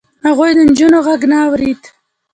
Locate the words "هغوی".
0.27-0.51